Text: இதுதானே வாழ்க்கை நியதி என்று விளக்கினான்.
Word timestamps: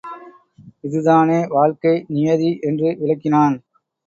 இதுதானே 0.83 1.37
வாழ்க்கை 1.47 1.93
நியதி 2.09 2.51
என்று 2.63 2.89
விளக்கினான். 3.01 3.55